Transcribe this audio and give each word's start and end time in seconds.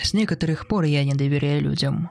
С 0.00 0.14
некоторых 0.14 0.68
пор 0.68 0.84
я 0.84 1.04
не 1.04 1.14
доверяю 1.14 1.62
людям. 1.62 2.10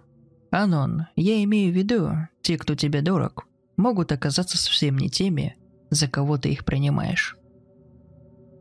Анон, 0.51 1.07
я 1.15 1.43
имею 1.43 1.73
в 1.73 1.75
виду, 1.75 2.12
те, 2.41 2.57
кто 2.57 2.75
тебе 2.75 3.02
дорог, 3.02 3.46
могут 3.75 4.12
оказаться 4.12 4.57
совсем 4.57 4.97
не 4.97 5.10
теми, 5.10 5.55
за 5.89 6.08
кого 6.08 6.38
ты 6.38 6.50
их 6.50 6.65
принимаешь. 6.65 7.38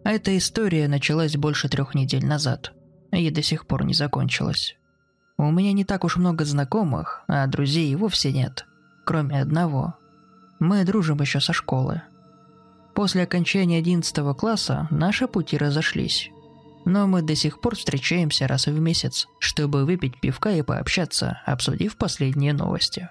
А 0.04 0.11
эта 0.11 0.37
история 0.37 0.89
началась 0.89 1.37
больше 1.37 1.69
трех 1.69 1.95
недель 1.95 2.25
назад 2.25 2.73
и 3.12 3.30
до 3.30 3.43
сих 3.43 3.66
пор 3.66 3.84
не 3.84 3.95
закончилась. 3.95 4.77
У 5.38 5.50
меня 5.50 5.72
не 5.72 5.84
так 5.84 6.04
уж 6.04 6.16
много 6.16 6.45
знакомых, 6.45 7.24
а 7.29 7.46
друзей 7.46 7.90
и 7.90 7.96
вовсе 7.96 8.32
нет, 8.32 8.66
кроме 9.04 9.40
одного. 9.40 9.96
Мы 10.61 10.84
дружим 10.84 11.20
еще 11.20 11.40
со 11.40 11.52
школы. 11.52 12.02
После 12.95 13.22
окончания 13.22 13.79
11 13.79 14.36
класса 14.36 14.88
наши 14.90 15.29
пути 15.29 15.58
разошлись. 15.58 16.30
Но 16.87 17.09
мы 17.09 17.21
до 17.21 17.34
сих 17.34 17.61
пор 17.61 17.75
встречаемся 17.75 18.46
раз 18.46 18.67
в 18.67 18.79
месяц, 18.79 19.26
чтобы 19.40 19.85
выпить 19.85 20.21
пивка 20.21 20.53
и 20.53 20.63
пообщаться, 20.63 21.43
обсудив 21.45 21.96
последние 21.96 22.53
новости. 22.53 23.11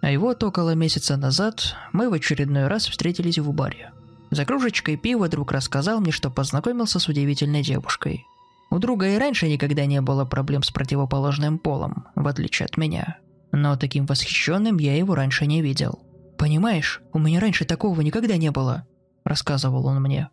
А 0.00 0.18
вот 0.18 0.42
около 0.42 0.74
месяца 0.74 1.18
назад 1.18 1.76
мы 1.92 2.08
в 2.08 2.14
очередной 2.14 2.66
раз 2.66 2.86
встретились 2.86 3.38
в 3.38 3.52
баре. 3.52 3.92
За 4.30 4.46
кружечкой 4.46 4.96
пива 4.96 5.28
друг 5.28 5.52
рассказал 5.52 6.00
мне, 6.00 6.12
что 6.12 6.30
познакомился 6.30 6.98
с 6.98 7.08
удивительной 7.08 7.62
девушкой. 7.62 8.24
У 8.70 8.78
друга 8.78 9.06
и 9.06 9.18
раньше 9.18 9.48
никогда 9.48 9.84
не 9.84 10.00
было 10.00 10.24
проблем 10.24 10.62
с 10.62 10.70
противоположным 10.70 11.58
полом, 11.58 12.06
в 12.14 12.26
отличие 12.26 12.64
от 12.64 12.78
меня. 12.78 13.18
Но 13.52 13.76
таким 13.76 14.06
восхищенным 14.06 14.78
я 14.78 14.96
его 14.96 15.14
раньше 15.14 15.46
не 15.46 15.60
видел. 15.60 16.00
«Понимаешь, 16.38 17.02
у 17.12 17.18
меня 17.18 17.38
раньше 17.38 17.66
такого 17.66 18.00
никогда 18.00 18.38
не 18.38 18.50
было»,– 18.50 18.86
рассказывал 19.24 19.86
он 19.86 20.00
мне. 20.00 20.30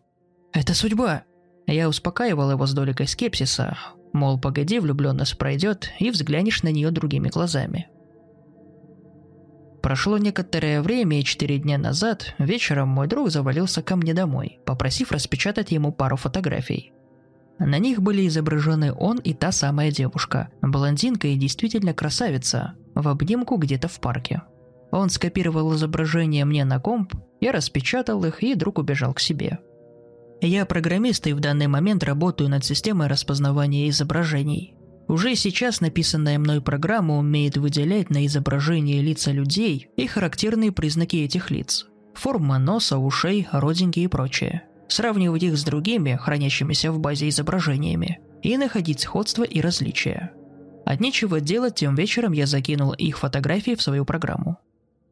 «Это 0.54 0.72
судьба!» 0.72 1.24
Я 1.66 1.88
успокаивал 1.88 2.50
его 2.50 2.66
с 2.66 2.72
доликой 2.72 3.08
скепсиса, 3.08 3.76
мол, 4.12 4.40
погоди, 4.40 4.78
влюбленность 4.78 5.36
пройдет, 5.36 5.90
и 5.98 6.10
взглянешь 6.10 6.62
на 6.62 6.68
нее 6.68 6.90
другими 6.90 7.28
глазами. 7.28 7.88
Прошло 9.82 10.18
некоторое 10.18 10.82
время, 10.82 11.20
и 11.20 11.24
четыре 11.24 11.58
дня 11.58 11.78
назад 11.78 12.34
вечером 12.38 12.88
мой 12.88 13.06
друг 13.06 13.30
завалился 13.30 13.82
ко 13.82 13.94
мне 13.94 14.14
домой, 14.14 14.58
попросив 14.64 15.12
распечатать 15.12 15.70
ему 15.70 15.92
пару 15.92 16.16
фотографий. 16.16 16.92
На 17.58 17.78
них 17.78 18.02
были 18.02 18.26
изображены 18.26 18.92
он 18.92 19.18
и 19.18 19.32
та 19.32 19.52
самая 19.52 19.90
девушка, 19.90 20.50
блондинка 20.60 21.28
и 21.28 21.36
действительно 21.36 21.94
красавица, 21.94 22.74
в 22.94 23.08
обнимку 23.08 23.56
где-то 23.56 23.88
в 23.88 24.00
парке. 24.00 24.42
Он 24.90 25.08
скопировал 25.08 25.74
изображение 25.74 26.44
мне 26.44 26.64
на 26.64 26.80
комп, 26.80 27.14
я 27.40 27.52
распечатал 27.52 28.24
их, 28.24 28.42
и 28.42 28.54
друг 28.54 28.78
убежал 28.78 29.14
к 29.14 29.20
себе. 29.20 29.60
Я 30.40 30.66
программист 30.66 31.26
и 31.26 31.32
в 31.32 31.40
данный 31.40 31.66
момент 31.66 32.04
работаю 32.04 32.50
над 32.50 32.64
системой 32.64 33.08
распознавания 33.08 33.88
изображений. 33.88 34.74
Уже 35.08 35.34
сейчас 35.36 35.80
написанная 35.80 36.38
мной 36.38 36.60
программа 36.60 37.16
умеет 37.16 37.56
выделять 37.56 38.10
на 38.10 38.26
изображении 38.26 39.00
лица 39.00 39.30
людей 39.30 39.88
и 39.96 40.06
характерные 40.06 40.72
признаки 40.72 41.16
этих 41.16 41.50
лиц. 41.50 41.86
Форма 42.14 42.58
носа, 42.58 42.98
ушей, 42.98 43.46
родинки 43.52 44.00
и 44.00 44.08
прочее. 44.08 44.62
Сравнивать 44.88 45.42
их 45.42 45.56
с 45.56 45.64
другими, 45.64 46.18
хранящимися 46.20 46.92
в 46.92 46.98
базе 46.98 47.28
изображениями, 47.28 48.20
и 48.42 48.56
находить 48.56 49.00
сходство 49.00 49.42
и 49.42 49.60
различия. 49.60 50.32
От 50.84 51.00
нечего 51.00 51.40
делать, 51.40 51.74
тем 51.74 51.94
вечером 51.94 52.32
я 52.32 52.46
закинул 52.46 52.92
их 52.92 53.18
фотографии 53.18 53.74
в 53.74 53.82
свою 53.82 54.04
программу. 54.04 54.58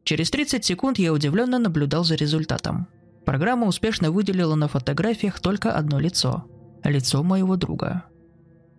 Через 0.03 0.29
30 0.31 0.63
секунд 0.63 0.99
я 0.99 1.11
удивленно 1.11 1.59
наблюдал 1.59 2.03
за 2.03 2.15
результатом. 2.15 2.87
Программа 3.25 3.67
успешно 3.67 4.11
выделила 4.11 4.55
на 4.55 4.67
фотографиях 4.67 5.39
только 5.39 5.71
одно 5.73 5.99
лицо. 5.99 6.45
Лицо 6.83 7.23
моего 7.23 7.55
друга. 7.55 8.05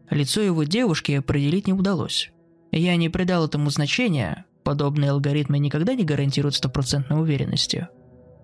Лицо 0.08 0.40
его 0.40 0.62
девушки 0.64 1.12
определить 1.12 1.66
не 1.66 1.72
удалось. 1.72 2.30
Я 2.70 2.96
не 2.96 3.08
придал 3.08 3.46
этому 3.46 3.70
значения, 3.70 4.44
подобные 4.62 5.10
алгоритмы 5.10 5.58
никогда 5.58 5.94
не 5.94 6.04
гарантируют 6.04 6.54
стопроцентной 6.54 7.20
уверенности. 7.20 7.88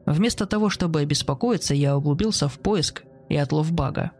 Вместо 0.05 0.47
того, 0.47 0.69
чтобы 0.69 1.01
обеспокоиться, 1.01 1.75
я 1.75 1.97
углубился 1.97 2.49
в 2.49 2.59
поиск 2.59 3.05
и 3.29 3.37
отлов 3.37 3.71
бага. 3.71 4.11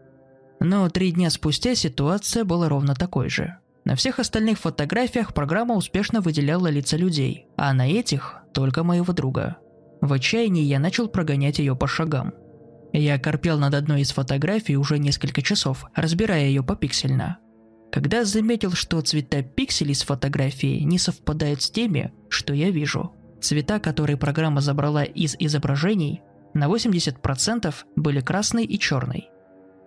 Но 0.61 0.87
три 0.89 1.11
дня 1.11 1.29
спустя 1.29 1.75
ситуация 1.75 2.45
была 2.45 2.69
ровно 2.69 2.95
такой 2.95 3.29
же. 3.29 3.57
На 3.83 3.95
всех 3.95 4.19
остальных 4.19 4.59
фотографиях 4.59 5.33
программа 5.33 5.75
успешно 5.75 6.21
выделяла 6.21 6.67
лица 6.67 6.95
людей, 6.95 7.47
а 7.57 7.73
на 7.73 7.89
этих– 7.89 8.37
только 8.53 8.85
моего 8.85 9.11
друга. 9.11 9.57
В 10.03 10.11
отчаянии 10.11 10.63
я 10.63 10.79
начал 10.79 11.07
прогонять 11.07 11.59
ее 11.59 11.77
по 11.77 11.87
шагам. 11.87 12.33
Я 12.91 13.17
корпел 13.17 13.57
над 13.57 13.73
одной 13.73 14.01
из 14.01 14.11
фотографий 14.11 14.75
уже 14.75 14.99
несколько 14.99 15.41
часов, 15.41 15.85
разбирая 15.95 16.47
ее 16.47 16.61
попиксельно. 16.61 17.37
Когда 17.89 18.25
заметил, 18.25 18.73
что 18.73 18.99
цвета 18.99 19.43
пикселей 19.43 19.95
с 19.95 20.03
фотографии 20.03 20.81
не 20.81 20.99
совпадают 20.99 21.61
с 21.61 21.71
теми, 21.71 22.11
что 22.27 22.53
я 22.53 22.69
вижу. 22.69 23.13
Цвета, 23.39 23.79
которые 23.79 24.17
программа 24.17 24.59
забрала 24.59 25.05
из 25.05 25.37
изображений, 25.39 26.21
на 26.53 26.67
80% 26.67 27.73
были 27.95 28.19
красный 28.19 28.65
и 28.65 28.77
черный. 28.77 29.29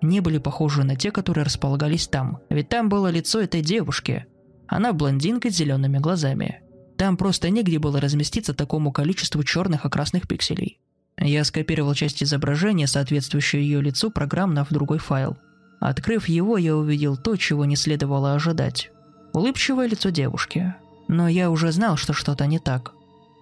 Не 0.00 0.20
были 0.20 0.38
похожи 0.38 0.82
на 0.82 0.96
те, 0.96 1.10
которые 1.10 1.44
располагались 1.44 2.08
там, 2.08 2.38
ведь 2.48 2.70
там 2.70 2.88
было 2.88 3.08
лицо 3.08 3.38
этой 3.38 3.60
девушки. 3.60 4.24
Она 4.66 4.94
блондинка 4.94 5.50
с 5.50 5.56
зелеными 5.56 5.98
глазами. 5.98 6.62
Там 6.96 7.16
просто 7.16 7.50
негде 7.50 7.78
было 7.78 8.00
разместиться 8.00 8.54
такому 8.54 8.92
количеству 8.92 9.42
черных 9.44 9.84
и 9.84 9.90
красных 9.90 10.26
пикселей. 10.26 10.80
Я 11.18 11.44
скопировал 11.44 11.94
часть 11.94 12.22
изображения, 12.22 12.86
соответствующую 12.86 13.62
ее 13.62 13.80
лицу, 13.80 14.10
программно 14.10 14.64
в 14.64 14.70
другой 14.70 14.98
файл. 14.98 15.36
Открыв 15.80 16.28
его, 16.28 16.56
я 16.56 16.76
увидел 16.76 17.16
то, 17.16 17.36
чего 17.36 17.64
не 17.64 17.76
следовало 17.76 18.34
ожидать. 18.34 18.90
Улыбчивое 19.32 19.88
лицо 19.88 20.10
девушки. 20.10 20.74
Но 21.08 21.28
я 21.28 21.50
уже 21.50 21.72
знал, 21.72 21.96
что 21.96 22.12
что-то 22.12 22.46
не 22.46 22.58
так. 22.58 22.92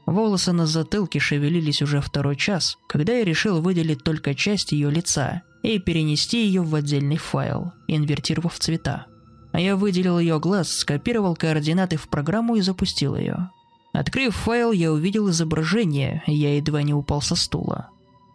Волосы 0.06 0.52
на 0.52 0.66
затылке 0.66 1.18
шевелились 1.18 1.80
уже 1.80 2.00
второй 2.00 2.36
час, 2.36 2.76
когда 2.88 3.14
я 3.14 3.24
решил 3.24 3.62
выделить 3.62 4.04
только 4.04 4.34
часть 4.34 4.72
ее 4.72 4.90
лица 4.90 5.42
и 5.62 5.78
перенести 5.78 6.44
ее 6.44 6.62
в 6.62 6.74
отдельный 6.74 7.16
файл, 7.16 7.72
инвертировав 7.88 8.58
цвета. 8.58 9.06
А 9.54 9.60
я 9.60 9.76
выделил 9.76 10.18
ее 10.18 10.40
глаз, 10.40 10.68
скопировал 10.68 11.36
координаты 11.36 11.96
в 11.96 12.08
программу 12.08 12.56
и 12.56 12.60
запустил 12.60 13.14
ее. 13.14 13.50
Открыв 13.92 14.34
файл, 14.34 14.72
я 14.72 14.90
увидел 14.90 15.30
изображение, 15.30 16.24
я 16.26 16.56
едва 16.56 16.82
не 16.82 16.92
упал 16.92 17.22
со 17.22 17.36
стула. 17.36 17.90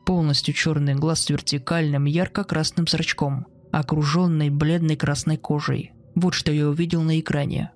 Полностью 0.05 0.53
черный 0.53 0.95
глаз 0.95 1.23
с 1.23 1.29
вертикальным 1.29 2.05
ярко-красным 2.05 2.87
зрачком, 2.87 3.47
окруженный 3.73 4.49
бледной 4.49 4.95
красной 4.95 5.35
кожей. 5.35 5.91
Вот 6.15 6.35
что 6.35 6.53
я 6.53 6.69
увидел 6.69 7.01
на 7.01 7.19
экране. 7.19 7.71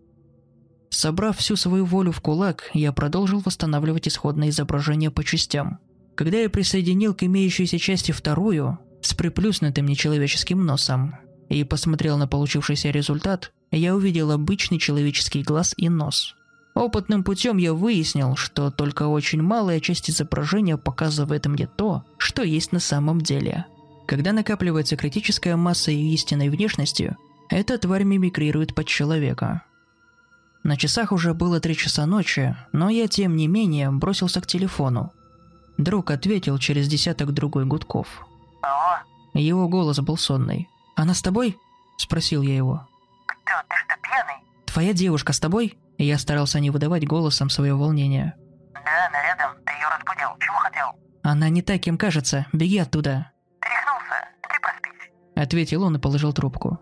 Собрав 0.89 1.37
всю 1.37 1.57
свою 1.57 1.83
волю 1.83 2.13
в 2.13 2.21
кулак, 2.21 2.71
я 2.73 2.93
продолжил 2.93 3.41
восстанавливать 3.43 4.07
исходное 4.07 4.51
изображение 4.51 5.11
по 5.11 5.21
частям. 5.21 5.79
Когда 6.15 6.37
я 6.37 6.49
присоединил 6.49 7.13
к 7.13 7.23
имеющейся 7.23 7.77
части 7.77 8.13
вторую, 8.13 8.79
с 9.01 9.13
приплюснутым 9.13 9.85
нечеловеческим 9.85 10.65
носом, 10.65 11.17
и 11.53 11.63
посмотрел 11.63 12.17
на 12.17 12.27
получившийся 12.27 12.89
результат, 12.89 13.51
я 13.71 13.95
увидел 13.95 14.31
обычный 14.31 14.79
человеческий 14.79 15.43
глаз 15.43 15.73
и 15.77 15.89
нос– 15.89 16.35
Опытным 16.73 17.23
путем 17.23 17.57
я 17.57 17.73
выяснил, 17.73 18.35
что 18.35 18.71
только 18.71 19.07
очень 19.07 19.41
малая 19.41 19.79
часть 19.79 20.09
изображения 20.09 20.77
показывает 20.77 21.45
мне 21.45 21.67
то, 21.67 22.03
что 22.17 22.41
есть 22.41 22.71
на 22.71 22.79
самом 22.79 23.21
деле. 23.21 23.65
Когда 24.07 24.33
накапливается 24.33 24.97
критическая 24.97 25.55
масса 25.55 25.91
ее 25.91 26.13
истинной 26.13 26.49
внешности, 26.49 27.15
эта 27.49 27.77
тварь 27.77 28.03
мимикрирует 28.03 28.73
под 28.73 28.87
человека. 28.87 29.63
На 30.63 30.75
часах 30.77 31.11
уже 31.11 31.33
было 31.33 31.59
три 31.59 31.75
часа 31.75 32.05
ночи, 32.05 32.55
но 32.71 32.89
я 32.89 33.07
тем 33.07 33.35
не 33.35 33.47
менее 33.47 33.91
бросился 33.91 34.41
к 34.41 34.47
телефону. 34.47 35.11
Друг 35.77 36.09
ответил 36.09 36.57
через 36.57 36.87
десяток 36.87 37.33
другой 37.33 37.65
гудков. 37.65 38.25
Его 39.33 39.67
голос 39.67 39.99
был 39.99 40.17
сонный. 40.17 40.69
«Она 40.95 41.13
с 41.13 41.21
тобой?»– 41.21 41.57
спросил 41.97 42.41
я 42.41 42.55
его. 42.55 42.87
Кто? 43.43 43.53
Ты 43.69 43.75
что, 43.75 43.95
пьяный? 44.01 44.43
«Твоя 44.65 44.93
девушка 44.93 45.33
с 45.33 45.39
тобой?» 45.39 45.77
Я 45.97 46.17
старался 46.17 46.59
не 46.59 46.71
выдавать 46.71 47.05
голосом 47.05 47.49
свое 47.49 47.75
волнение. 47.75 48.33
Да, 48.73 49.07
она 49.07 49.21
рядом. 49.21 49.55
Ты 49.63 49.73
ее 49.73 49.87
разбудил. 49.95 50.29
Чего 50.39 50.55
хотел? 50.55 50.95
«Она 51.21 51.49
не 51.49 51.61
та, 51.61 51.77
кем 51.77 51.97
кажется. 51.97 52.47
Беги 52.51 52.79
оттуда!» 52.79 53.31
Ты 53.61 53.69
рехнулся? 53.69 54.27
Иди 54.43 54.59
проспись. 54.61 55.11
Ответил 55.35 55.83
он 55.83 55.95
и 55.95 55.99
положил 55.99 56.33
трубку. 56.33 56.79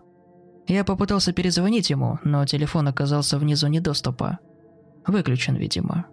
Я 0.66 0.84
попытался 0.84 1.32
перезвонить 1.32 1.90
ему, 1.90 2.18
но 2.24 2.46
телефон 2.46 2.88
оказался 2.88 3.38
вне 3.38 3.56
зоне 3.56 3.80
доступа. 3.80 4.38
Выключен, 5.06 5.56
видимо. 5.56 6.06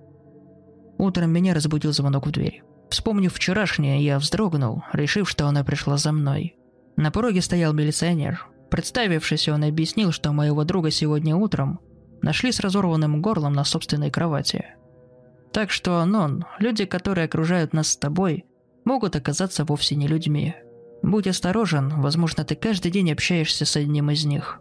Утром 0.98 1.32
меня 1.32 1.54
разбудил 1.54 1.94
звонок 1.94 2.28
в 2.28 2.32
дверь. 2.32 2.64
Вспомнив 2.90 3.34
вчерашнее, 3.34 4.04
я 4.04 4.20
вздрогнул, 4.20 4.84
решив, 4.92 5.30
что 5.30 5.48
она 5.48 5.64
пришла 5.64 5.98
за 5.98 6.12
мной. 6.12 6.58
На 7.00 7.12
пороге 7.12 7.42
стоял 7.42 7.72
милиционер. 7.72 8.46
Представившись, 8.70 9.48
он 9.48 9.64
объяснил, 9.64 10.12
что 10.12 10.34
моего 10.34 10.66
друга 10.66 10.92
сегодня 10.92 11.34
утром 11.34 11.80
нашли 12.22 12.52
с 12.52 12.60
разорванным 12.60 13.22
горлом 13.22 13.54
на 13.54 13.64
собственной 13.64 14.12
кровати. 14.12 14.76
Так 15.54 15.72
что, 15.72 16.00
Анон, 16.00 16.44
люди, 16.60 16.84
которые 16.84 17.24
окружают 17.24 17.72
нас 17.72 17.88
с 17.88 17.98
тобой, 17.98 18.44
могут 18.84 19.16
оказаться 19.16 19.64
вовсе 19.64 19.96
не 19.96 20.08
людьми. 20.08 20.56
Будь 21.02 21.26
осторожен, 21.26 22.02
возможно, 22.02 22.44
ты 22.44 22.56
каждый 22.56 22.92
день 22.92 23.14
общаешься 23.14 23.64
с 23.64 23.78
одним 23.78 24.12
из 24.12 24.26
них. 24.26 24.60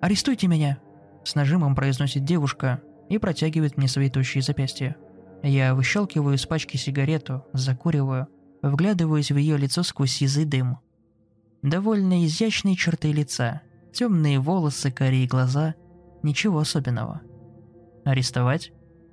Арестуйте 0.00 0.46
меня!» 0.46 0.80
С 1.24 1.34
нажимом 1.34 1.74
произносит 1.74 2.24
девушка 2.24 2.82
и 3.08 3.18
протягивает 3.18 3.76
мне 3.76 3.88
свои 3.88 4.10
тощие 4.10 4.42
запястья. 4.42 4.96
Я 5.42 5.74
выщелкиваю 5.74 6.36
из 6.36 6.46
пачки 6.46 6.76
сигарету, 6.76 7.44
закуриваю, 7.52 8.28
вглядываюсь 8.62 9.30
в 9.30 9.36
ее 9.36 9.56
лицо 9.56 9.82
сквозь 9.82 10.12
сизый 10.12 10.44
дым. 10.44 10.78
Довольно 11.62 12.24
изящные 12.24 12.76
черты 12.76 13.12
лица, 13.12 13.62
темные 13.92 14.38
волосы, 14.40 14.90
карие 14.90 15.26
глаза. 15.26 15.74
Ничего 16.22 16.60
особенного. 16.60 17.20
Арестовать? 18.04 18.72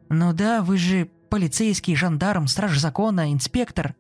Ну 0.09 0.33
да, 0.33 0.62
вы 0.62 0.77
же 0.77 1.09
полицейский, 1.29 1.95
жандарм, 1.95 2.47
страж 2.47 2.79
закона, 2.79 3.31
инспектор. 3.31 3.95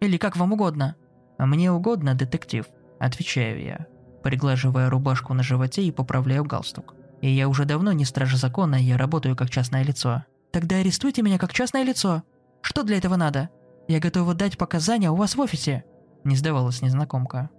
Или 0.00 0.16
как 0.16 0.36
вам 0.36 0.52
угодно. 0.52 0.96
А 1.38 1.46
мне 1.46 1.72
угодно, 1.72 2.14
детектив, 2.14 2.66
отвечаю 3.00 3.62
я, 3.62 3.86
приглаживая 4.22 4.90
рубашку 4.90 5.34
на 5.34 5.42
животе 5.42 5.82
и 5.82 5.92
поправляю 5.92 6.44
галстук. 6.44 6.94
И 7.20 7.30
я 7.30 7.48
уже 7.48 7.64
давно 7.64 7.92
не 7.92 8.04
страж 8.04 8.34
закона, 8.36 8.76
я 8.76 8.96
работаю 8.96 9.36
как 9.36 9.50
частное 9.50 9.82
лицо. 9.82 10.24
Тогда 10.52 10.76
арестуйте 10.76 11.22
меня 11.22 11.38
как 11.38 11.52
частное 11.52 11.82
лицо. 11.82 12.22
Что 12.62 12.82
для 12.82 12.98
этого 12.98 13.16
надо? 13.16 13.50
Я 13.88 14.00
готова 14.00 14.34
дать 14.34 14.58
показания 14.58 15.10
у 15.10 15.16
вас 15.16 15.34
в 15.34 15.40
офисе. 15.40 15.84
Не 16.24 16.36
сдавалась 16.36 16.82
незнакомка. 16.82 17.50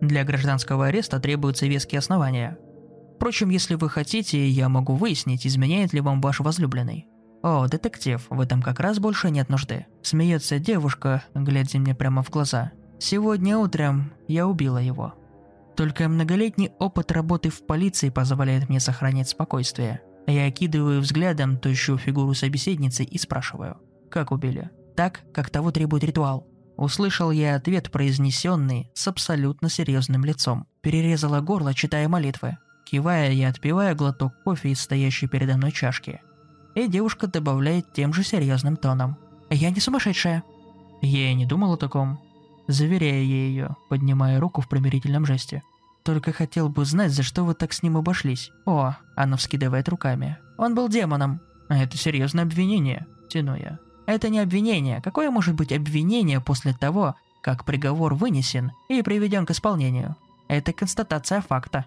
Для 0.00 0.24
гражданского 0.24 0.86
ареста 0.86 1.20
требуются 1.20 1.66
веские 1.66 1.98
основания. 1.98 2.58
Впрочем, 3.16 3.50
если 3.50 3.74
вы 3.74 3.90
хотите, 3.90 4.48
я 4.48 4.68
могу 4.68 4.94
выяснить, 4.94 5.46
изменяет 5.46 5.92
ли 5.92 6.00
вам 6.00 6.20
ваш 6.20 6.40
возлюбленный. 6.40 7.06
«О, 7.42 7.66
детектив, 7.66 8.26
в 8.28 8.40
этом 8.40 8.60
как 8.60 8.80
раз 8.80 8.98
больше 8.98 9.30
нет 9.30 9.48
нужды»,– 9.48 9.86
смеется 10.02 10.58
девушка, 10.58 11.22
глядя 11.34 11.78
мне 11.78 11.94
прямо 11.94 12.22
в 12.22 12.30
глаза. 12.30 12.72
«Сегодня 12.98 13.56
утром 13.56 14.12
я 14.28 14.46
убила 14.46 14.76
его». 14.76 15.14
Только 15.76 16.08
многолетний 16.08 16.70
опыт 16.78 17.12
работы 17.12 17.50
в 17.50 17.66
полиции 17.66 18.10
позволяет 18.10 18.68
мне 18.68 18.80
сохранять 18.80 19.28
спокойствие. 19.28 20.02
Я 20.26 20.46
окидываю 20.46 21.00
взглядом 21.00 21.58
тощую 21.58 21.98
фигуру 21.98 22.34
собеседницы 22.34 23.04
и 23.04 23.18
спрашиваю, 23.18 23.78
как 24.10 24.32
убили? 24.32 24.70
Так, 24.96 25.20
как 25.32 25.50
того 25.50 25.70
требует 25.70 26.04
ритуал. 26.04 26.46
Услышал 26.76 27.30
я 27.30 27.56
ответ, 27.56 27.90
произнесенный 27.90 28.90
с 28.94 29.06
абсолютно 29.06 29.68
серьезным 29.68 30.24
лицом. 30.24 30.66
Перерезала 30.80 31.40
горло, 31.40 31.74
читая 31.74 32.08
молитвы. 32.08 32.58
Кивая, 32.84 33.30
я 33.30 33.48
отпиваю 33.48 33.94
глоток 33.94 34.32
кофе 34.42 34.70
из 34.70 34.80
стоящей 34.80 35.28
передо 35.28 35.56
мной 35.56 35.72
чашки. 35.72 36.20
И 36.74 36.88
девушка 36.88 37.26
добавляет 37.26 37.92
тем 37.92 38.12
же 38.12 38.24
серьезным 38.24 38.76
тоном. 38.76 39.16
«Я 39.48 39.70
не 39.70 39.80
сумасшедшая». 39.80 40.42
Я 41.02 41.30
и 41.30 41.34
не 41.34 41.46
думал 41.46 41.74
о 41.74 41.76
таком. 41.76 42.20
Заверяю 42.70 43.26
я 43.26 43.48
ее, 43.48 43.76
поднимая 43.88 44.38
руку 44.38 44.60
в 44.60 44.68
примирительном 44.68 45.26
жесте. 45.26 45.64
Только 46.04 46.32
хотел 46.32 46.68
бы 46.68 46.84
знать, 46.84 47.10
за 47.10 47.24
что 47.24 47.44
вы 47.44 47.54
так 47.54 47.72
с 47.72 47.82
ним 47.82 47.96
обошлись. 47.96 48.52
О, 48.64 48.94
она 49.16 49.36
вскидывает 49.36 49.88
руками. 49.88 50.38
Он 50.56 50.76
был 50.76 50.88
демоном. 50.88 51.40
Это 51.68 51.96
серьезное 51.96 52.44
обвинение, 52.44 53.08
тяну 53.28 53.56
я. 53.56 53.80
Это 54.06 54.28
не 54.28 54.38
обвинение. 54.38 55.02
Какое 55.02 55.32
может 55.32 55.56
быть 55.56 55.72
обвинение 55.72 56.40
после 56.40 56.72
того, 56.72 57.16
как 57.42 57.64
приговор 57.64 58.14
вынесен 58.14 58.70
и 58.88 59.02
приведен 59.02 59.46
к 59.46 59.50
исполнению? 59.50 60.14
Это 60.46 60.72
констатация 60.72 61.40
факта. 61.40 61.86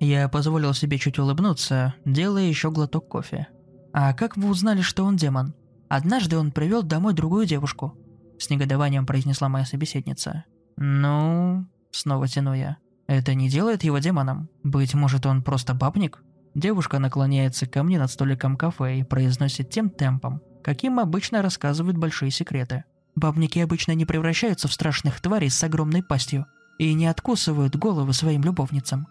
Я 0.00 0.28
позволил 0.28 0.74
себе 0.74 0.98
чуть 0.98 1.20
улыбнуться, 1.20 1.94
делая 2.04 2.48
еще 2.48 2.72
глоток 2.72 3.06
кофе. 3.06 3.46
А 3.92 4.12
как 4.14 4.36
вы 4.36 4.48
узнали, 4.48 4.80
что 4.82 5.04
он 5.04 5.14
демон? 5.14 5.54
Однажды 5.88 6.36
он 6.36 6.50
привел 6.50 6.82
домой 6.82 7.14
другую 7.14 7.46
девушку. 7.46 7.96
С 8.38 8.50
негодованием 8.50 9.06
произнесла 9.06 9.48
моя 9.48 9.64
собеседница. 9.64 10.44
Ну, 10.76 11.66
снова 11.90 12.28
тяну 12.28 12.54
я. 12.54 12.78
Это 13.06 13.34
не 13.34 13.48
делает 13.48 13.84
его 13.84 13.98
демоном. 13.98 14.48
Быть 14.62 14.94
может, 14.94 15.26
он 15.26 15.42
просто 15.42 15.74
бабник? 15.74 16.22
Девушка 16.54 16.98
наклоняется 16.98 17.66
ко 17.66 17.82
мне 17.82 17.98
над 17.98 18.10
столиком 18.10 18.56
кафе 18.56 19.00
и 19.00 19.04
произносит 19.04 19.70
тем 19.70 19.90
темпом, 19.90 20.40
каким 20.62 21.00
обычно 21.00 21.42
рассказывают 21.42 21.98
большие 21.98 22.30
секреты. 22.30 22.84
Бабники 23.16 23.58
обычно 23.58 23.92
не 23.92 24.04
превращаются 24.04 24.68
в 24.68 24.72
страшных 24.72 25.20
тварей 25.20 25.50
с 25.50 25.62
огромной 25.62 26.02
пастью 26.02 26.46
и 26.78 26.92
не 26.94 27.06
откусывают 27.06 27.76
головы 27.76 28.12
своим 28.12 28.42
любовницам. 28.42 29.06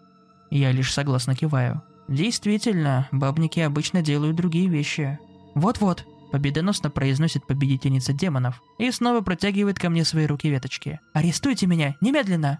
Я 0.50 0.72
лишь 0.72 0.94
согласно 0.94 1.36
киваю. 1.36 1.82
Действительно, 2.08 3.08
бабники 3.12 3.60
обычно 3.60 4.02
делают 4.02 4.36
другие 4.36 4.68
вещи. 4.68 5.20
Вот-вот, 5.56 6.06
победоносно 6.34 6.90
произносит 6.90 7.46
победительница 7.46 8.12
демонов 8.12 8.60
и 8.80 8.90
снова 8.90 9.22
протягивает 9.22 9.78
ко 9.78 9.92
мне 9.92 10.04
свои 10.04 10.26
руки 10.26 10.50
веточки. 10.50 11.00
«Арестуйте 11.14 11.68
меня! 11.68 11.96
Немедленно!» 12.02 12.60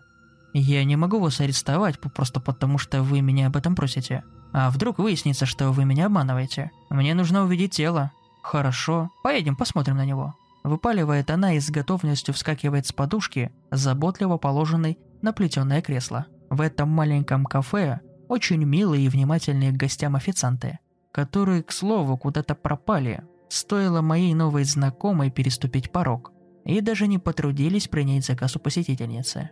Я 0.54 0.84
не 0.84 0.96
могу 0.96 1.20
вас 1.20 1.42
арестовать 1.42 2.00
просто 2.00 2.40
потому, 2.40 2.78
что 2.78 3.02
вы 3.02 3.22
меня 3.22 3.48
об 3.48 3.56
этом 3.56 3.76
просите. 3.76 4.24
А 4.52 4.70
вдруг 4.70 5.00
выяснится, 5.00 5.48
что 5.48 5.72
вы 5.72 5.86
меня 5.86 6.06
обманываете? 6.06 6.70
Мне 6.92 7.16
нужно 7.16 7.44
увидеть 7.44 7.72
тело. 7.72 8.12
Хорошо, 8.44 9.10
поедем 9.24 9.56
посмотрим 9.56 9.98
на 9.98 10.06
него. 10.06 10.36
Выпаливает 10.64 11.32
она 11.32 11.56
и 11.56 11.60
с 11.60 11.72
готовностью 11.72 12.36
вскакивает 12.36 12.86
с 12.86 12.94
подушки, 12.94 13.52
заботливо 13.72 14.38
положенной 14.38 15.00
на 15.24 15.34
плетеное 15.34 15.82
кресло. 15.82 16.28
В 16.52 16.62
этом 16.62 16.90
маленьком 16.90 17.46
кафе 17.46 18.02
очень 18.28 18.64
милые 18.64 19.08
и 19.08 19.10
внимательные 19.10 19.72
к 19.72 19.78
гостям 19.78 20.16
официанты, 20.16 20.78
которые, 21.12 21.64
к 21.64 21.72
слову, 21.72 22.16
куда-то 22.20 22.54
пропали. 22.54 23.24
Стоило 23.54 24.02
моей 24.02 24.34
новой 24.34 24.64
знакомой 24.64 25.30
переступить 25.30 25.92
порог, 25.92 26.32
и 26.66 26.82
даже 26.82 27.06
не 27.06 27.20
потрудились 27.20 27.88
принять 27.88 28.26
заказ 28.26 28.56
у 28.56 28.60
посетительницы. 28.60 29.52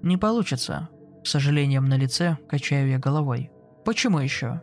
Не 0.00 0.16
получится. 0.16 0.88
С 1.22 1.28
сожалением 1.28 1.84
на 1.84 1.98
лице 1.98 2.38
качаю 2.48 2.88
я 2.88 2.98
головой. 2.98 3.50
Почему 3.84 4.18
еще? 4.18 4.62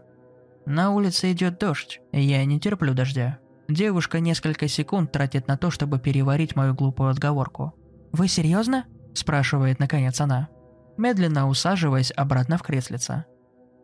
На 0.66 0.90
улице 0.96 1.32
идет 1.32 1.60
дождь, 1.60 2.02
и 2.12 2.22
я 2.22 2.44
не 2.44 2.60
терплю 2.60 2.96
дождя. 2.96 3.38
Девушка 3.70 4.20
несколько 4.20 4.68
секунд 4.68 5.12
тратит 5.12 5.48
на 5.48 5.58
то, 5.58 5.70
чтобы 5.70 6.00
переварить 6.00 6.56
мою 6.56 6.74
глупую 6.74 7.12
отговорку. 7.12 7.74
«Вы 8.12 8.28
серьезно?»– 8.28 8.86
спрашивает 9.14 9.78
наконец 9.78 10.20
она, 10.22 10.50
медленно 10.98 11.48
усаживаясь 11.48 12.12
обратно 12.16 12.58
в 12.58 12.64
креслице. 12.64 13.26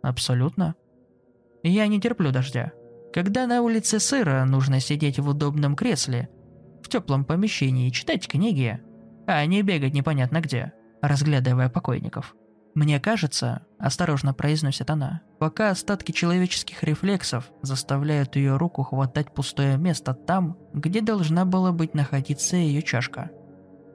«Абсолютно. 0.01 0.73
Я 1.61 1.85
не 1.85 2.01
терплю 2.01 2.31
дождя. 2.31 2.71
Когда 3.13 3.47
на 3.47 3.61
улице 3.61 3.99
сыро, 3.99 4.45
нужно 4.45 4.79
сидеть 4.79 5.19
в 5.19 5.27
удобном 5.27 5.75
кресле, 5.75 6.29
в 6.83 6.89
теплом 6.89 7.25
помещении 7.25 7.87
и 7.87 7.91
читать 7.91 8.27
книги, 8.27 8.79
а 9.25 9.45
не 9.45 9.61
бегать 9.61 9.93
непонятно 9.93 10.41
где 10.41 10.73
разглядывая 11.01 11.69
покойников. 11.69 12.35
«Мне 12.75 12.99
кажется»,– 12.99 13.65
осторожно 13.79 14.33
произносит 14.33 14.89
она, 14.89 15.21
пока 15.39 15.71
остатки 15.71 16.11
человеческих 16.11 16.83
рефлексов 16.83 17.51
заставляют 17.63 18.35
ее 18.35 18.57
руку 18.57 18.83
хватать 18.83 19.33
пустое 19.33 19.77
место 19.77 20.13
там, 20.13 20.57
где 20.73 21.01
должна 21.01 21.45
была 21.45 21.71
быть 21.71 21.95
находиться 21.95 22.55
ее 22.55 22.83
чашка. 22.83 23.31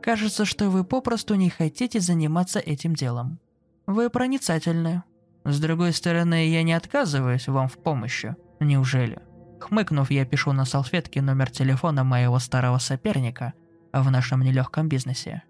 «Кажется, 0.02 0.44
что 0.44 0.68
вы 0.68 0.82
попросту 0.82 1.36
не 1.36 1.48
хотите 1.48 2.00
заниматься 2.00 2.58
этим 2.58 2.94
делом. 2.94 3.38
Вы 3.86 4.10
проницательны. 4.10 5.04
С 5.44 5.60
другой 5.60 5.92
стороны, 5.92 6.48
я 6.48 6.64
не 6.64 6.72
отказываюсь 6.72 7.46
вам 7.46 7.68
в 7.68 7.78
помощи. 7.78 8.34
Неужели?» 8.64 9.18
Хмыкнув, 9.60 10.10
я 10.10 10.24
пишу 10.24 10.52
на 10.52 10.64
салфетке 10.64 11.22
номер 11.22 11.50
телефона 11.50 12.04
моего 12.04 12.38
старого 12.38 12.78
соперника 12.78 13.52
в 13.92 14.10
нашем 14.10 14.42
нелегком 14.42 14.88
бизнесе. 14.88 15.42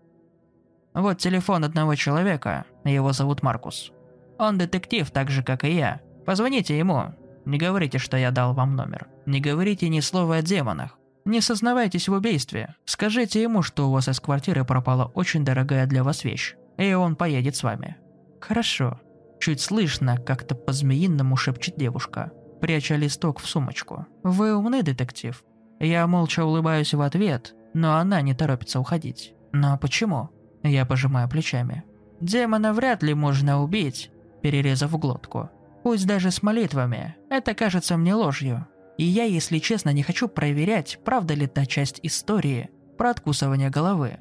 Вот 0.95 1.19
телефон 1.19 1.65
одного 1.65 1.95
человека, 1.95 2.65
его 2.85 3.13
зовут 3.13 3.43
Маркус. 3.43 3.93
Он 4.39 4.59
детектив 4.59 5.11
так 5.11 5.31
же, 5.31 5.43
как 5.43 5.65
и 5.65 5.75
я. 5.75 6.01
Позвоните 6.27 6.79
ему. 6.79 7.15
Не 7.47 7.59
говорите, 7.59 7.99
что 7.99 8.17
я 8.17 8.31
дал 8.31 8.53
вам 8.53 8.77
номер. 8.77 9.09
Не 9.25 9.41
говорите 9.41 9.89
ни 9.89 10.01
слова 10.01 10.37
о 10.37 10.43
демонах. 10.43 10.99
Не 11.25 11.41
сознавайтесь 11.41 12.09
в 12.09 12.13
убийстве. 12.13 12.75
Скажите 12.85 13.41
ему, 13.43 13.63
что 13.63 13.89
у 13.89 13.93
вас 13.93 14.09
из 14.09 14.21
квартиры 14.21 14.65
пропала 14.65 15.07
очень 15.15 15.45
дорогая 15.45 15.87
для 15.87 16.03
вас 16.05 16.25
вещь, 16.25 16.57
и 16.77 16.93
он 16.93 17.17
поедет 17.17 17.57
с 17.57 17.63
вами. 17.63 17.97
Хорошо. 18.41 19.01
Чуть 19.41 19.61
слышно, 19.61 20.19
как-то 20.19 20.55
по-змеиному 20.55 21.37
шепчет 21.37 21.77
девушка, 21.77 22.33
пряча 22.63 22.95
листок 22.95 23.41
в 23.41 23.49
сумочку. 23.49 24.07
Вы 24.23 24.57
умный 24.57 24.83
детектив. 24.83 25.45
Я 25.81 26.07
молча 26.07 26.45
улыбаюсь 26.45 26.95
в 26.95 27.01
ответ, 27.01 27.57
но 27.75 27.97
она 27.97 28.23
не 28.23 28.35
торопится 28.35 28.79
уходить. 28.79 29.35
Но 29.53 29.77
почему? 29.77 30.31
Я 30.63 30.87
пожимаю 30.87 31.29
плечами. 31.29 31.83
Демона 32.21 32.73
вряд 32.73 33.03
ли 33.03 33.15
можно 33.15 33.61
убить, 33.61 34.13
перерезав 34.43 34.97
глотку. 34.97 35.51
Пусть 35.83 36.07
даже 36.07 36.31
с 36.31 36.41
молитвами. 36.41 37.17
Это 37.31 37.53
кажется 37.55 37.97
мне 37.97 38.15
ложью. 38.15 38.65
И 38.97 39.03
я, 39.03 39.25
если 39.25 39.59
честно, 39.59 39.91
не 39.91 40.05
хочу 40.05 40.29
проверять, 40.29 41.01
правда 41.05 41.35
ли 41.35 41.49
та 41.49 41.67
часть 41.67 41.99
истории 42.05 42.71
про 42.97 43.11
откусывание 43.11 43.71
головы. 43.71 44.19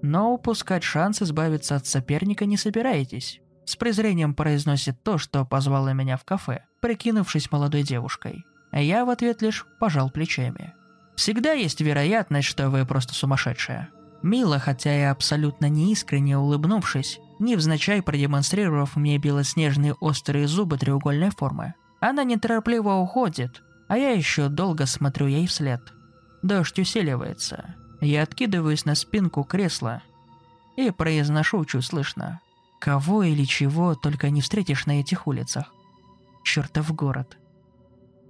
Но 0.00 0.32
упускать 0.32 0.84
шанс 0.84 1.22
избавиться 1.22 1.74
от 1.74 1.86
соперника 1.86 2.46
не 2.46 2.56
собираетесь. 2.56 3.40
С 3.64 3.74
презрением 3.74 4.34
произносит 4.34 5.02
то, 5.02 5.18
что 5.18 5.44
позвало 5.44 5.92
меня 5.92 6.16
в 6.16 6.24
кафе, 6.24 6.64
прикинувшись 6.80 7.50
молодой 7.50 7.82
девушкой. 7.82 8.46
А 8.70 8.80
я 8.80 9.04
в 9.04 9.10
ответ 9.10 9.42
лишь 9.42 9.66
пожал 9.78 10.10
плечами. 10.10 10.74
Всегда 11.16 11.52
есть 11.52 11.80
вероятность, 11.80 12.48
что 12.48 12.70
вы 12.70 12.86
просто 12.86 13.14
сумасшедшая. 13.14 13.90
Мила, 14.22 14.58
хотя 14.58 14.94
и 14.94 15.02
абсолютно 15.02 15.68
неискренне 15.68 16.38
улыбнувшись, 16.38 17.18
невзначай 17.38 18.02
продемонстрировав 18.02 18.96
мне 18.96 19.18
белоснежные 19.18 19.94
острые 19.94 20.46
зубы 20.46 20.78
треугольной 20.78 21.30
формы. 21.30 21.74
Она 22.00 22.24
неторопливо 22.24 22.94
уходит, 22.94 23.62
а 23.88 23.98
я 23.98 24.10
еще 24.10 24.48
долго 24.48 24.86
смотрю 24.86 25.26
ей 25.26 25.46
вслед. 25.46 25.80
Дождь 26.42 26.78
усиливается. 26.78 27.74
Я 28.00 28.22
откидываюсь 28.22 28.84
на 28.84 28.94
спинку 28.94 29.44
кресла 29.44 30.02
и 30.76 30.90
произношу 30.90 31.64
чуть 31.64 31.84
слышно. 31.84 32.40
Кого 32.78 33.24
или 33.24 33.44
чего 33.44 33.94
только 33.94 34.30
не 34.30 34.40
встретишь 34.40 34.86
на 34.86 35.00
этих 35.00 35.26
улицах. 35.26 35.74
Чертов 36.44 36.94
город. 36.94 37.38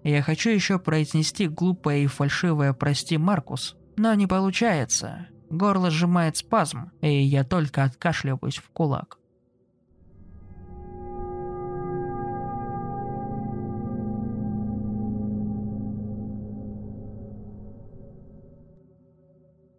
Я 0.02 0.22
хочу 0.22 0.50
еще 0.50 0.78
произнести 0.78 1.46
глупое 1.46 2.04
и 2.04 2.06
фальшивое 2.06 2.72
«прости, 2.72 3.18
Маркус», 3.18 3.76
но 3.96 4.14
не 4.14 4.26
получается. 4.26 5.28
Горло 5.50 5.90
сжимает 5.90 6.36
спазм, 6.36 6.90
и 7.00 7.22
я 7.22 7.44
только 7.44 7.84
откашливаюсь 7.84 8.58
в 8.58 8.70
кулак. 8.70 9.18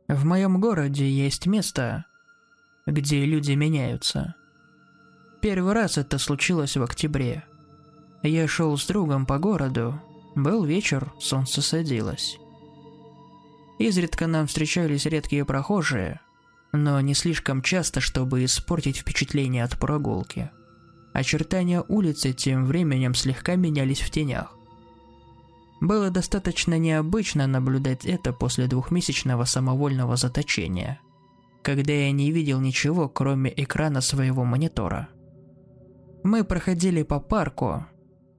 В 0.08 0.26
моем 0.26 0.60
городе 0.60 1.10
есть 1.10 1.48
место, 1.48 2.06
где 2.86 3.26
люди 3.26 3.54
меняются. 3.54 4.36
Первый 5.42 5.74
раз 5.74 5.98
это 5.98 6.18
случилось 6.18 6.76
в 6.76 6.84
октябре. 6.84 7.46
Я 8.24 8.48
шел 8.48 8.78
с 8.78 8.86
другом 8.86 9.26
по 9.26 9.40
городу. 9.40 10.00
Был 10.36 10.64
вечер, 10.64 11.12
солнце 11.20 11.62
садилось. 11.62 12.38
Изредка 13.80 14.28
нам 14.28 14.46
встречались 14.46 15.08
редкие 15.08 15.44
прохожие, 15.44 16.20
но 16.72 17.02
не 17.02 17.16
слишком 17.16 17.64
часто, 17.64 18.00
чтобы 18.00 18.46
испортить 18.46 18.98
впечатление 18.98 19.64
от 19.64 19.78
прогулки. 19.80 20.52
Очертания 21.14 21.84
улицы 21.88 22.32
тем 22.32 22.66
временем 22.66 23.16
слегка 23.16 23.56
менялись 23.56 24.02
в 24.02 24.12
тенях. 24.12 24.56
Было 25.82 26.12
достаточно 26.12 26.78
необычно 26.78 27.48
наблюдать 27.48 28.06
это 28.06 28.34
после 28.34 28.68
двухмесячного 28.68 29.46
самовольного 29.46 30.16
заточения, 30.16 31.02
когда 31.64 31.92
я 31.92 32.12
не 32.12 32.32
видел 32.32 32.62
ничего, 32.62 33.10
кроме 33.10 33.52
экрана 33.62 34.00
своего 34.02 34.46
монитора. 34.46 35.10
Мы 36.24 36.44
проходили 36.44 37.02
по 37.02 37.20
парку, 37.20 37.88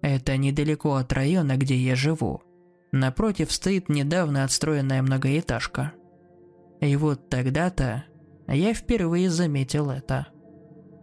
это 0.02 0.36
недалеко 0.36 0.96
от 0.96 1.12
района, 1.12 1.56
где 1.56 1.76
я 1.76 1.94
живу. 1.94 2.42
Напротив 2.90 3.52
стоит 3.52 3.88
недавно 3.88 4.44
отстроенная 4.44 5.00
многоэтажка. 5.00 5.92
И 6.80 6.96
вот 6.96 7.30
тогда-то 7.30 8.04
я 8.48 8.74
впервые 8.74 9.30
заметил 9.30 9.90
это. 9.90 10.26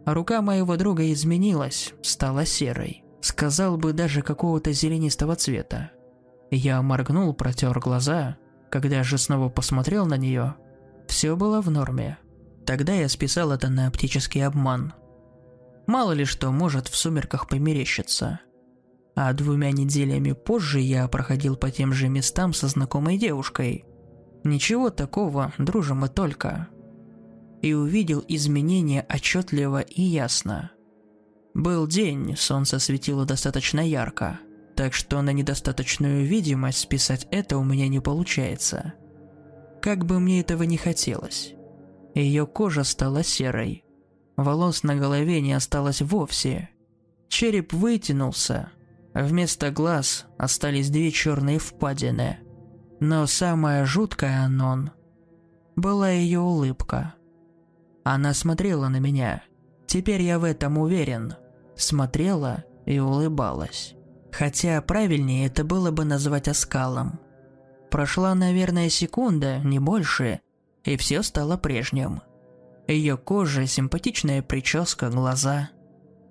Рука 0.04 0.42
моего 0.42 0.76
друга 0.76 1.10
изменилась, 1.12 1.94
стала 2.02 2.44
серой. 2.44 3.02
Сказал 3.22 3.76
бы 3.76 3.92
даже 3.92 4.22
какого-то 4.22 4.72
зеленистого 4.72 5.34
цвета. 5.34 5.90
Я 6.50 6.80
моргнул, 6.82 7.34
протер 7.34 7.78
глаза. 7.80 8.36
Когда 8.70 9.02
же 9.02 9.18
снова 9.18 9.48
посмотрел 9.48 10.06
на 10.06 10.16
нее, 10.16 10.56
все 11.08 11.36
было 11.36 11.60
в 11.60 11.70
норме. 11.70 12.18
Тогда 12.66 12.92
я 12.92 13.08
списал 13.08 13.50
это 13.50 13.68
на 13.68 13.88
оптический 13.88 14.46
обман. 14.46 14.92
Мало 15.86 16.12
ли 16.12 16.24
что 16.24 16.52
может 16.52 16.86
в 16.86 16.96
сумерках 16.96 17.48
померещиться 17.48 18.40
а 19.22 19.34
двумя 19.34 19.70
неделями 19.70 20.32
позже 20.32 20.80
я 20.80 21.06
проходил 21.06 21.54
по 21.54 21.70
тем 21.70 21.92
же 21.92 22.08
местам 22.08 22.54
со 22.54 22.68
знакомой 22.68 23.18
девушкой. 23.18 23.84
Ничего 24.44 24.88
такого, 24.88 25.52
дружим 25.58 25.98
мы 25.98 26.08
только. 26.08 26.68
И 27.60 27.74
увидел 27.74 28.24
изменения 28.28 29.04
отчетливо 29.14 29.82
и 29.82 30.00
ясно. 30.00 30.70
Был 31.52 31.86
день, 31.86 32.34
солнце 32.34 32.78
светило 32.78 33.26
достаточно 33.26 33.86
ярко, 33.86 34.40
так 34.74 34.94
что 34.94 35.20
на 35.20 35.34
недостаточную 35.34 36.24
видимость 36.24 36.78
списать 36.78 37.28
это 37.30 37.58
у 37.58 37.62
меня 37.62 37.88
не 37.88 38.00
получается. 38.00 38.94
Как 39.82 40.06
бы 40.06 40.18
мне 40.18 40.40
этого 40.40 40.62
не 40.62 40.78
хотелось. 40.78 41.52
Ее 42.14 42.46
кожа 42.46 42.84
стала 42.84 43.22
серой. 43.22 43.84
Волос 44.38 44.82
на 44.82 44.96
голове 44.96 45.42
не 45.42 45.52
осталось 45.52 46.00
вовсе. 46.00 46.70
Череп 47.28 47.74
вытянулся, 47.74 48.72
Вместо 49.14 49.70
глаз 49.70 50.26
остались 50.38 50.90
две 50.90 51.10
черные 51.10 51.58
впадины. 51.58 52.38
Но 53.00 53.26
самое 53.26 53.84
жуткое, 53.84 54.44
Анон, 54.44 54.90
была 55.74 56.10
ее 56.10 56.40
улыбка. 56.40 57.14
Она 58.04 58.34
смотрела 58.34 58.88
на 58.88 58.98
меня. 58.98 59.42
Теперь 59.86 60.22
я 60.22 60.38
в 60.38 60.44
этом 60.44 60.78
уверен. 60.78 61.34
Смотрела 61.76 62.64
и 62.86 62.98
улыбалась. 62.98 63.94
Хотя 64.30 64.80
правильнее 64.82 65.46
это 65.46 65.64
было 65.64 65.90
бы 65.90 66.04
назвать 66.04 66.46
оскалом. 66.46 67.18
Прошла, 67.90 68.34
наверное, 68.34 68.88
секунда, 68.88 69.58
не 69.58 69.80
больше, 69.80 70.40
и 70.84 70.96
все 70.96 71.22
стало 71.22 71.56
прежним. 71.56 72.22
Ее 72.86 73.16
кожа, 73.16 73.66
симпатичная 73.66 74.42
прическа, 74.42 75.10
глаза– 75.10 75.70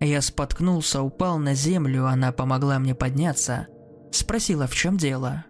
я 0.05 0.21
споткнулся, 0.21 1.01
упал 1.01 1.39
на 1.39 1.53
землю, 1.53 2.05
она 2.07 2.31
помогла 2.31 2.79
мне 2.79 2.95
подняться. 2.95 3.67
Спросила, 4.11 4.67
в 4.67 4.73
чем 4.73 4.97
дело. 4.97 5.45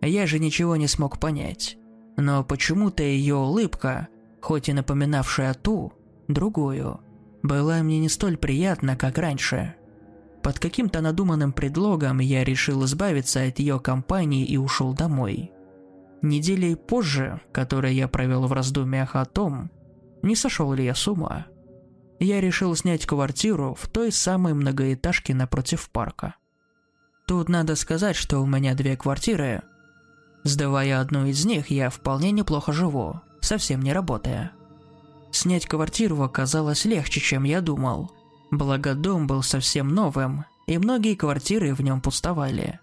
Я 0.00 0.26
же 0.26 0.38
ничего 0.38 0.76
не 0.76 0.86
смог 0.86 1.20
понять. 1.20 1.76
Но 2.16 2.42
почему-то 2.42 3.02
ее 3.02 3.36
улыбка, 3.36 4.08
хоть 4.40 4.68
и 4.68 4.72
напоминавшая 4.72 5.54
ту, 5.54 5.92
другую, 6.28 7.00
была 7.42 7.82
мне 7.82 7.98
не 7.98 8.08
столь 8.08 8.36
приятна, 8.36 8.96
как 8.96 9.18
раньше. 9.18 9.74
Под 10.42 10.58
каким-то 10.58 11.02
надуманным 11.02 11.52
предлогом 11.52 12.18
я 12.18 12.44
решил 12.44 12.84
избавиться 12.84 13.42
от 13.42 13.58
ее 13.58 13.78
компании 13.78 14.46
и 14.46 14.56
ушел 14.56 14.94
домой. 14.94 15.52
Недели 16.22 16.74
позже, 16.74 17.40
которые 17.52 17.96
я 17.96 18.08
провел 18.08 18.46
в 18.46 18.52
раздумьях 18.52 19.16
о 19.16 19.24
том, 19.24 19.70
не 20.22 20.36
сошел 20.36 20.72
ли 20.72 20.84
я 20.84 20.94
с 20.94 21.06
ума, 21.08 21.46
я 22.20 22.40
решил 22.40 22.76
снять 22.76 23.06
квартиру 23.06 23.74
в 23.78 23.88
той 23.88 24.12
самой 24.12 24.54
многоэтажке 24.54 25.34
напротив 25.34 25.88
парка. 25.90 26.36
Тут 27.26 27.48
надо 27.48 27.76
сказать, 27.76 28.16
что 28.16 28.40
у 28.40 28.46
меня 28.46 28.74
две 28.74 28.96
квартиры. 28.96 29.62
Сдавая 30.44 31.00
одну 31.00 31.26
из 31.26 31.44
них, 31.44 31.70
я 31.70 31.90
вполне 31.90 32.30
неплохо 32.30 32.72
живу, 32.72 33.20
совсем 33.40 33.82
не 33.82 33.92
работая. 33.92 34.52
Снять 35.32 35.66
квартиру 35.66 36.22
оказалось 36.22 36.84
легче, 36.84 37.20
чем 37.20 37.44
я 37.44 37.60
думал. 37.60 38.10
Благо 38.50 38.94
дом 38.94 39.26
был 39.26 39.42
совсем 39.42 39.88
новым, 39.88 40.44
и 40.66 40.76
многие 40.76 41.14
квартиры 41.14 41.74
в 41.74 41.80
нем 41.80 42.00
пустовали. 42.00 42.80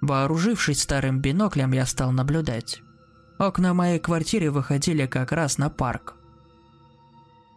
Вооружившись 0.00 0.80
старым 0.80 1.20
биноклем, 1.20 1.72
я 1.72 1.86
стал 1.86 2.12
наблюдать. 2.12 2.80
Окна 3.38 3.74
моей 3.74 3.98
квартиры 3.98 4.50
выходили 4.50 5.06
как 5.06 5.32
раз 5.32 5.58
на 5.58 5.70
парк. 5.70 6.14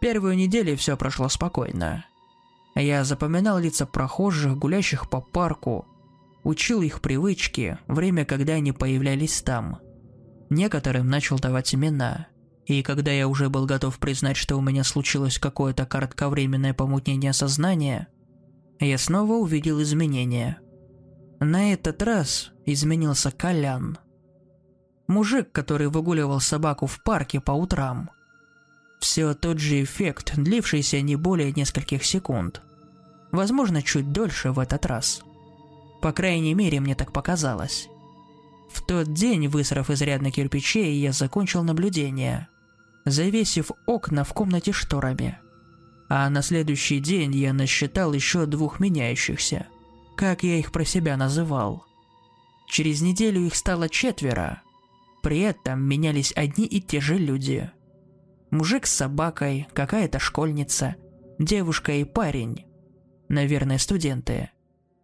Первую 0.02 0.34
неделю 0.34 0.76
все 0.76 0.96
прошло 0.96 1.28
спокойно. 1.28 2.04
Я 2.74 3.04
запоминал 3.04 3.60
лица 3.60 3.86
прохожих, 3.86 4.58
гулящих 4.58 5.08
по 5.08 5.20
парку, 5.20 5.86
учил 6.42 6.82
их 6.82 7.00
привычки, 7.00 7.78
время, 7.86 8.24
когда 8.24 8.54
они 8.54 8.72
появлялись 8.72 9.42
там. 9.42 9.78
Некоторым 10.50 11.08
начал 11.08 11.38
давать 11.38 11.72
имена. 11.72 12.26
И 12.66 12.82
когда 12.82 13.12
я 13.12 13.28
уже 13.28 13.48
был 13.48 13.64
готов 13.64 13.96
признать, 14.00 14.36
что 14.36 14.56
у 14.56 14.60
меня 14.60 14.82
случилось 14.82 15.38
какое-то 15.38 15.86
кратковременное 15.86 16.74
помутнение 16.74 17.32
сознания, 17.32 18.08
я 18.80 18.98
снова 18.98 19.34
увидел 19.34 19.80
изменения. 19.82 20.58
На 21.38 21.72
этот 21.72 22.02
раз 22.02 22.50
изменился 22.66 23.30
Колян. 23.30 23.98
Мужик, 25.06 25.52
который 25.52 25.86
выгуливал 25.86 26.40
собаку 26.40 26.88
в 26.88 27.00
парке 27.04 27.40
по 27.40 27.52
утрам– 27.52 28.10
все 29.02 29.34
тот 29.34 29.58
же 29.58 29.82
эффект, 29.82 30.34
длившийся 30.36 31.00
не 31.00 31.16
более 31.16 31.52
нескольких 31.52 32.04
секунд. 32.04 32.62
Возможно, 33.32 33.82
чуть 33.82 34.12
дольше 34.12 34.52
в 34.52 34.60
этот 34.60 34.86
раз. 34.86 35.22
По 36.00 36.12
крайней 36.12 36.54
мере, 36.54 36.78
мне 36.78 36.94
так 36.94 37.12
показалось. 37.12 37.88
В 38.70 38.80
тот 38.80 39.12
день, 39.12 39.48
высрав 39.48 39.90
изрядно 39.90 40.30
кирпичей, 40.30 40.94
я 41.00 41.12
закончил 41.12 41.64
наблюдение, 41.64 42.46
завесив 43.04 43.72
окна 43.86 44.22
в 44.22 44.32
комнате 44.32 44.70
шторами. 44.70 45.36
А 46.08 46.30
на 46.30 46.40
следующий 46.40 47.00
день 47.00 47.34
я 47.34 47.52
насчитал 47.52 48.12
еще 48.12 48.46
двух 48.46 48.78
меняющихся, 48.78 49.66
как 50.16 50.44
я 50.44 50.58
их 50.58 50.70
про 50.70 50.84
себя 50.84 51.16
называл. 51.16 51.84
Через 52.68 53.02
неделю 53.02 53.44
их 53.44 53.56
стало 53.56 53.88
четверо. 53.88 54.62
При 55.22 55.40
этом 55.40 55.82
менялись 55.82 56.32
одни 56.36 56.66
и 56.66 56.80
те 56.80 57.00
же 57.00 57.18
люди– 57.18 57.68
Мужик 58.52 58.86
с 58.86 58.92
собакой, 58.92 59.66
какая-то 59.72 60.18
школьница, 60.18 60.96
девушка 61.38 61.92
и 61.92 62.04
парень. 62.04 62.66
Наверное, 63.30 63.78
студенты. 63.78 64.50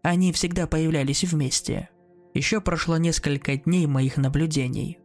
Они 0.03 0.33
всегда 0.33 0.67
появлялись 0.67 1.25
вместе. 1.25 1.89
Еще 2.35 2.61
прошло 2.61 2.99
несколько 2.99 3.57
дней 3.57 3.87
моих 3.87 4.19
наблюдений. 4.19 4.99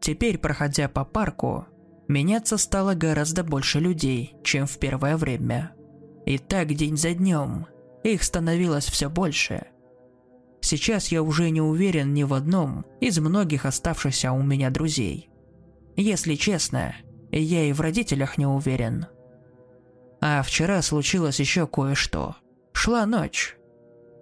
Теперь, 0.00 0.38
проходя 0.38 0.88
по 0.88 1.04
парку, 1.04 1.66
меняться 2.08 2.56
стало 2.56 2.94
гораздо 2.94 3.44
больше 3.44 3.80
людей, 3.80 4.34
чем 4.42 4.66
в 4.66 4.78
первое 4.78 5.18
время. 5.18 5.72
И 6.24 6.38
так 6.38 6.72
день 6.72 6.96
за 6.96 7.12
днем. 7.12 7.66
Их 8.02 8.22
становилось 8.22 8.86
все 8.86 9.10
больше. 9.10 9.66
Сейчас 10.62 11.08
я 11.08 11.22
уже 11.22 11.50
не 11.50 11.60
уверен 11.60 12.14
ни 12.14 12.22
в 12.22 12.32
одном 12.32 12.86
из 13.02 13.18
многих 13.18 13.66
оставшихся 13.66 14.32
у 14.32 14.42
меня 14.42 14.70
друзей. 14.70 15.28
Если 15.96 16.34
честно, 16.34 16.94
я 17.40 17.64
и 17.64 17.72
в 17.72 17.80
родителях 17.80 18.38
не 18.38 18.46
уверен. 18.46 19.06
А 20.20 20.42
вчера 20.42 20.80
случилось 20.82 21.40
еще 21.40 21.66
кое-что. 21.66 22.36
Шла 22.72 23.06
ночь. 23.06 23.56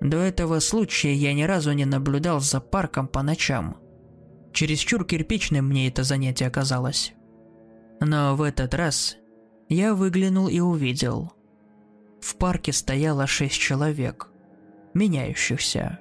До 0.00 0.16
этого 0.16 0.58
случая 0.58 1.14
я 1.14 1.32
ни 1.32 1.42
разу 1.42 1.72
не 1.72 1.84
наблюдал 1.84 2.40
за 2.40 2.60
парком 2.60 3.06
по 3.06 3.22
ночам. 3.22 3.76
Чересчур 4.52 5.04
кирпичным 5.04 5.68
мне 5.68 5.88
это 5.88 6.02
занятие 6.02 6.46
оказалось. 6.46 7.12
Но 8.00 8.34
в 8.34 8.42
этот 8.42 8.74
раз 8.74 9.16
я 9.68 9.94
выглянул 9.94 10.48
и 10.48 10.58
увидел. 10.58 11.32
В 12.20 12.36
парке 12.36 12.72
стояло 12.72 13.26
шесть 13.26 13.58
человек, 13.58 14.28
меняющихся. 14.94 16.00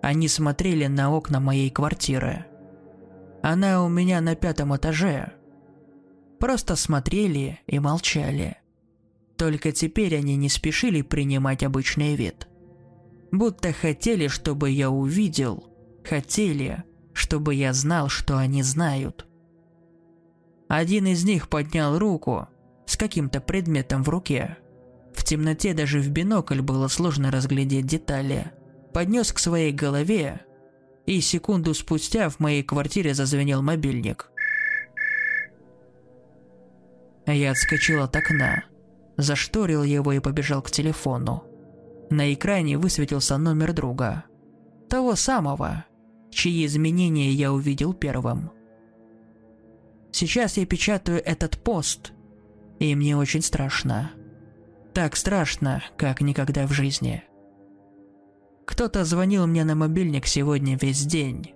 Они 0.00 0.28
смотрели 0.28 0.86
на 0.86 1.10
окна 1.10 1.40
моей 1.40 1.70
квартиры. 1.70 2.46
Она 3.42 3.84
у 3.84 3.88
меня 3.88 4.20
на 4.20 4.36
пятом 4.36 4.74
этаже. 4.76 5.32
Просто 6.44 6.76
смотрели 6.76 7.60
и 7.66 7.78
молчали. 7.78 8.58
Только 9.38 9.72
теперь 9.72 10.14
они 10.14 10.36
не 10.36 10.50
спешили 10.50 11.00
принимать 11.00 11.62
обычный 11.62 12.16
вид. 12.16 12.48
Будто 13.32 13.72
хотели, 13.72 14.28
чтобы 14.28 14.68
я 14.68 14.90
увидел, 14.90 15.64
хотели, 16.04 16.84
чтобы 17.14 17.54
я 17.54 17.72
знал, 17.72 18.10
что 18.10 18.36
они 18.36 18.62
знают. 18.62 19.26
Один 20.68 21.06
из 21.06 21.24
них 21.24 21.48
поднял 21.48 21.98
руку 21.98 22.46
с 22.84 22.98
каким-то 22.98 23.40
предметом 23.40 24.04
в 24.04 24.10
руке. 24.10 24.58
В 25.14 25.24
темноте 25.24 25.72
даже 25.72 25.98
в 25.98 26.10
бинокль 26.10 26.60
было 26.60 26.88
сложно 26.88 27.30
разглядеть 27.30 27.86
детали– 27.86 28.52
поднес 28.92 29.32
к 29.32 29.38
своей 29.38 29.72
голове, 29.72 30.42
и 31.06 31.22
секунду 31.22 31.72
спустя 31.72 32.28
в 32.28 32.38
моей 32.38 32.62
квартире 32.62 33.14
зазвенел 33.14 33.62
мобильник. 33.62 34.30
Я 37.26 37.52
отскочил 37.52 38.02
от 38.02 38.14
окна, 38.16 38.64
зашторил 39.16 39.82
его 39.82 40.12
и 40.12 40.20
побежал 40.20 40.62
к 40.62 40.70
телефону. 40.70 41.44
На 42.10 42.32
экране 42.32 42.76
высветился 42.76 43.38
номер 43.38 43.72
друга. 43.72 44.24
Того 44.88 45.14
самого, 45.14 45.86
чьи 46.30 46.66
изменения 46.66 47.30
я 47.30 47.52
увидел 47.52 47.94
первым. 47.94 48.50
Сейчас 50.12 50.56
я 50.58 50.66
печатаю 50.66 51.22
этот 51.24 51.58
пост, 51.58 52.12
и 52.78 52.94
мне 52.94 53.16
очень 53.16 53.42
страшно. 53.42 54.12
Так 54.92 55.16
страшно, 55.16 55.82
как 55.96 56.20
никогда 56.20 56.66
в 56.66 56.72
жизни. 56.72 57.24
Кто-то 58.66 59.04
звонил 59.04 59.46
мне 59.46 59.64
на 59.64 59.74
мобильник 59.74 60.26
сегодня 60.26 60.78
весь 60.80 61.04
день, 61.04 61.54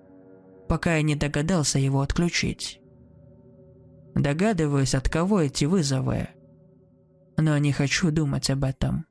пока 0.69 0.97
я 0.97 1.03
не 1.03 1.15
догадался 1.15 1.79
его 1.79 2.01
отключить. 2.01 2.81
Догадываюсь, 4.15 4.95
от 4.95 5.09
кого 5.09 5.41
эти 5.43 5.65
вызовы, 5.65 6.29
но 7.37 7.57
не 7.59 7.73
хочу 7.73 8.11
думать 8.11 8.51
об 8.51 8.65
этом. 8.65 9.08